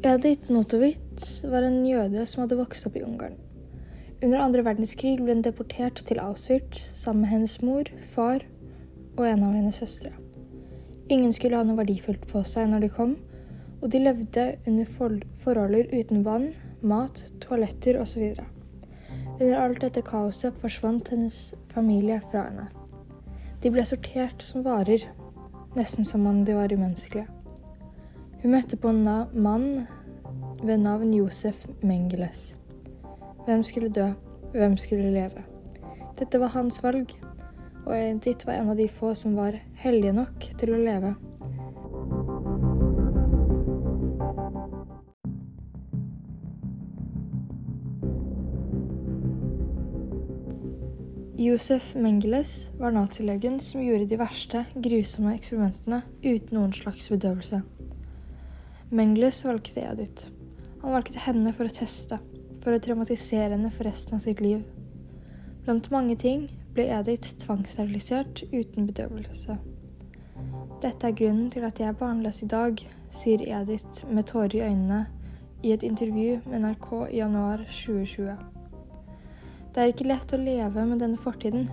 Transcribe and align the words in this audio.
Edith 0.00 0.48
Notowitz 0.48 1.42
var 1.44 1.66
en 1.66 1.82
jøde 1.84 2.22
som 2.24 2.40
hadde 2.40 2.56
vokst 2.56 2.86
opp 2.88 2.94
i 2.96 3.02
Ungarn. 3.04 3.34
Under 4.24 4.40
andre 4.40 4.62
verdenskrig 4.64 5.18
ble 5.18 5.34
hun 5.34 5.42
deportert 5.44 6.00
til 6.08 6.22
Auschwitz 6.22 6.86
sammen 6.96 7.26
med 7.26 7.30
hennes 7.34 7.58
mor, 7.60 7.90
far 8.14 8.40
og 9.18 9.26
en 9.28 9.42
av 9.44 9.52
hennes 9.52 9.76
søstre. 9.76 10.14
Ingen 11.12 11.34
skulle 11.36 11.60
ha 11.60 11.66
noe 11.68 11.76
verdifullt 11.82 12.24
på 12.30 12.40
seg 12.48 12.70
når 12.70 12.86
de 12.86 12.90
kom, 12.94 13.12
og 13.82 13.92
de 13.92 14.00
levde 14.00 14.46
under 14.70 14.88
forholder 15.42 15.92
uten 15.92 16.24
vann, 16.24 16.46
mat, 16.80 17.20
toaletter 17.44 17.98
osv. 18.00 18.30
Under 19.34 19.58
alt 19.58 19.82
dette 19.84 20.04
kaoset 20.06 20.56
forsvant 20.64 21.12
hennes 21.12 21.42
familie 21.74 22.22
fra 22.30 22.46
henne. 22.46 22.70
De 23.60 23.68
ble 23.68 23.84
sortert 23.84 24.40
som 24.40 24.64
varer, 24.64 25.04
nesten 25.76 26.08
som 26.08 26.24
om 26.24 26.40
de 26.48 26.56
var 26.56 26.72
umenneskelige. 26.72 27.28
Hun 28.40 28.54
møtte 28.54 28.76
på 28.80 28.88
en 28.88 29.02
mann 29.36 29.64
ved 30.64 30.78
navn 30.80 31.10
Josef 31.12 31.66
Mengeles. 31.84 32.54
Hvem 33.44 33.62
skulle 33.62 33.90
dø, 33.92 34.06
hvem 34.54 34.76
skulle 34.80 35.10
leve? 35.12 35.42
Dette 36.16 36.40
var 36.40 36.54
hans 36.54 36.78
valg, 36.82 37.10
og 37.84 37.92
Edith 37.98 38.48
var 38.48 38.56
en 38.56 38.70
av 38.72 38.78
de 38.80 38.86
få 38.88 39.12
som 39.14 39.34
var 39.36 39.58
heldige 39.82 40.14
nok 40.16 40.46
til 40.56 40.72
å 40.72 40.78
leve. 40.80 41.10
Josef 51.40 51.92
Mengeles 51.96 52.70
var 52.80 52.96
nazilegen 52.96 53.60
som 53.60 53.84
gjorde 53.84 54.08
de 54.08 54.20
verste, 54.20 54.64
grusomme 54.80 55.36
eksperimentene 55.36 56.00
uten 56.24 56.56
noen 56.56 56.72
slags 56.76 57.12
bedøvelse. 57.12 57.60
Mengles 58.92 59.44
valgte 59.44 59.80
Edith. 59.80 60.26
Han 60.82 60.92
valgte 60.92 61.20
henne 61.22 61.52
for 61.54 61.70
å 61.70 61.70
teste, 61.70 62.16
for 62.58 62.74
å 62.74 62.80
traumatisere 62.82 63.52
henne 63.52 63.70
for 63.70 63.86
resten 63.86 64.16
av 64.16 64.24
sitt 64.24 64.40
liv. 64.42 64.64
Blant 65.62 65.86
mange 65.94 66.16
ting 66.18 66.48
ble 66.74 66.88
Edith 66.96 67.36
tvangssterilisert 67.44 68.42
uten 68.50 68.88
bedøvelse. 68.88 69.60
Dette 70.82 71.06
er 71.06 71.14
grunnen 71.14 71.52
til 71.54 71.68
at 71.68 71.78
jeg 71.78 71.92
er 71.92 72.00
barnløs 72.00 72.42
i 72.42 72.50
dag, 72.50 72.82
sier 73.14 73.46
Edith 73.60 74.02
med 74.10 74.26
tårer 74.32 74.58
i 74.58 74.64
øynene 74.66 75.04
i 75.62 75.70
et 75.76 75.86
intervju 75.86 76.40
med 76.48 76.64
NRK 76.64 76.90
i 77.12 77.20
januar 77.20 77.62
2020. 77.70 78.34
Det 79.70 79.84
er 79.84 79.94
ikke 79.94 80.10
lett 80.10 80.34
å 80.34 80.42
leve 80.42 80.88
med 80.90 80.98
denne 80.98 81.20
fortiden, 81.20 81.70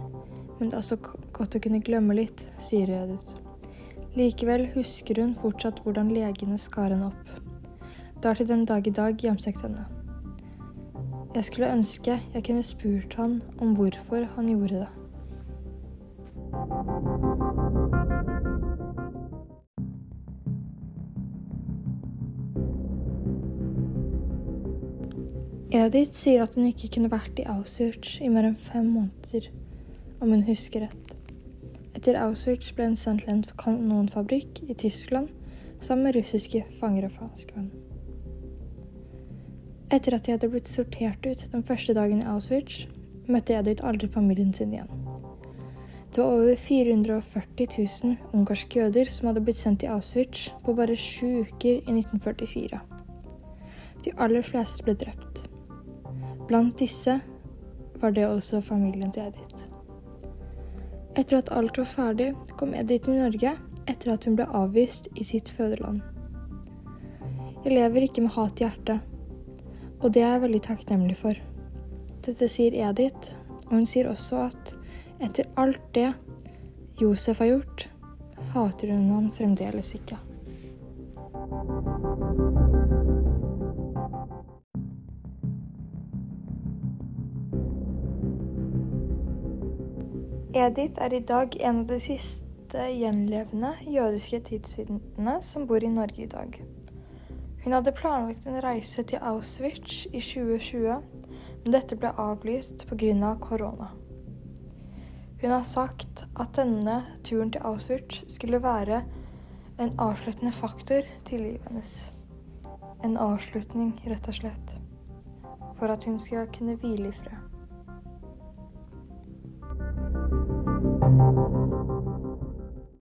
men 0.60 0.70
det 0.70 0.78
er 0.78 0.86
også 0.86 1.02
godt 1.34 1.58
å 1.58 1.66
kunne 1.66 1.82
glemme 1.82 2.22
litt, 2.22 2.46
sier 2.62 2.94
Edith. 3.02 3.47
Likevel 4.18 4.64
husker 4.74 5.20
hun 5.22 5.36
fortsatt 5.38 5.84
hvordan 5.86 6.08
legene 6.10 6.56
skar 6.58 6.90
henne 6.90 7.12
opp. 7.12 7.28
Det 8.18 8.26
har 8.26 8.40
til 8.40 8.48
den 8.50 8.64
dag 8.66 8.88
i 8.88 8.94
dag 8.98 9.20
hjemsøkt 9.22 9.62
henne. 9.62 9.84
Jeg 11.36 11.46
skulle 11.46 11.70
ønske 11.70 12.16
jeg 12.34 12.46
kunne 12.48 12.64
spurt 12.66 13.14
han 13.20 13.36
om 13.62 13.76
hvorfor 13.78 14.26
han 14.34 14.50
gjorde 14.50 14.80
det. 14.82 14.88
Edith 25.78 26.18
sier 26.18 26.42
at 26.42 26.58
hun 26.58 26.66
ikke 26.66 26.90
kunne 26.96 27.14
vært 27.14 27.38
i 27.38 27.46
Auschwitz 27.54 28.18
i 28.26 28.32
mer 28.34 28.50
enn 28.50 28.58
fem 28.58 28.90
måneder, 28.96 29.52
om 30.18 30.34
hun 30.34 30.48
husker 30.50 30.88
rett. 30.88 31.07
Etter 31.98 32.14
Auschwitz 32.22 32.76
ble 32.78 32.92
hun 32.92 32.96
sendt 33.00 33.24
til 33.26 33.32
en 33.34 33.40
kanonfabrikk 33.58 34.60
i 34.70 34.76
Tyskland 34.78 35.32
sammen 35.82 36.06
med 36.06 36.20
russiske 36.20 36.60
fanger 36.78 37.08
og 37.08 37.16
franskmenn. 37.16 37.72
Etter 39.90 40.14
at 40.14 40.28
de 40.28 40.36
hadde 40.36 40.50
blitt 40.54 40.70
sortert 40.70 41.26
ut 41.26 41.42
den 41.52 41.64
første 41.66 41.96
dagen 41.98 42.22
i 42.22 42.28
Auschwitz, 42.30 42.84
møtte 43.26 43.56
Edith 43.58 43.86
aldri 43.88 44.10
familien 44.14 44.54
sin 44.54 44.76
igjen. 44.76 44.92
Det 46.14 46.22
var 46.22 46.36
over 46.36 46.60
440 46.68 47.66
000 48.04 48.18
ungarske 48.34 48.80
jøder 48.80 49.10
som 49.16 49.32
hadde 49.32 49.42
blitt 49.48 49.58
sendt 49.58 49.82
til 49.82 49.96
Auschwitz 49.96 50.52
på 50.66 50.76
bare 50.78 50.98
sju 51.02 51.48
uker 51.48 51.80
i 51.82 51.96
1944. 51.96 52.82
De 54.06 54.14
aller 54.22 54.46
fleste 54.46 54.86
ble 54.86 54.94
drept. 55.02 55.42
Blant 56.46 56.78
disse 56.78 57.18
var 57.98 58.14
det 58.14 58.30
også 58.30 58.62
familien 58.62 59.10
til 59.12 59.32
Edith. 59.32 59.67
Etter 61.18 61.40
at 61.40 61.50
alt 61.50 61.78
var 61.78 61.88
ferdig, 61.90 62.28
kom 62.60 62.76
Edith 62.78 63.08
til 63.08 63.18
Norge 63.18 63.56
etter 63.90 64.14
at 64.14 64.28
hun 64.28 64.36
ble 64.38 64.46
avvist 64.54 65.08
i 65.18 65.26
sitt 65.26 65.50
fødeland. 65.50 66.04
Jeg 67.66 67.74
lever 67.74 68.06
ikke 68.06 68.22
med 68.22 68.36
hat 68.36 68.62
i 68.62 68.68
hjertet, 68.68 69.02
og 69.98 70.14
det 70.14 70.22
er 70.22 70.36
jeg 70.36 70.44
veldig 70.46 70.62
takknemlig 70.68 71.18
for. 71.18 71.40
Dette 72.28 72.50
sier 72.52 72.78
Edith, 72.90 73.34
og 73.66 73.80
hun 73.80 73.90
sier 73.90 74.12
også 74.12 74.46
at 74.52 74.76
etter 75.26 75.50
alt 75.58 75.82
det 75.98 76.12
Josef 77.02 77.42
har 77.42 77.56
gjort, 77.56 77.88
hater 78.54 78.94
hun 78.94 79.10
han 79.16 79.34
fremdeles 79.34 79.96
ikke. 79.98 80.20
Edith 90.54 91.02
er 91.04 91.12
i 91.14 91.20
dag 91.20 91.56
en 91.60 91.82
av 91.82 91.90
de 91.90 91.98
siste 92.00 92.84
gjenlevende 92.96 93.74
jødiske 93.84 94.40
tidsvitnene 94.48 95.34
som 95.44 95.66
bor 95.68 95.84
i 95.84 95.90
Norge 95.92 96.24
i 96.24 96.28
dag. 96.32 96.56
Hun 97.64 97.74
hadde 97.76 97.92
planlagt 97.92 98.48
en 98.48 98.62
reise 98.64 99.04
til 99.04 99.20
Auschwitz 99.20 100.06
i 100.06 100.22
2020, 100.24 101.02
men 101.66 101.76
dette 101.76 101.98
ble 102.00 102.14
avlyst 102.16 102.86
pga. 102.88 103.12
Av 103.28 103.42
korona. 103.44 103.90
Hun 105.42 105.52
har 105.52 105.68
sagt 105.68 106.24
at 106.40 106.56
denne 106.56 107.02
turen 107.28 107.52
til 107.52 107.68
Auschwitz 107.68 108.24
skulle 108.32 108.64
være 108.64 109.02
en 109.80 109.94
avsluttende 110.00 110.56
faktor 110.56 111.04
til 111.26 111.44
livet 111.44 111.68
hennes. 111.68 111.94
En 113.04 113.18
avslutning, 113.18 113.98
rett 114.08 114.32
og 114.32 114.40
slett. 114.40 114.80
For 115.76 115.92
at 115.92 116.08
hun 116.08 116.18
skal 116.18 116.48
kunne 116.56 116.80
hvile 116.80 117.12
i 117.12 117.20
fred. 117.20 117.57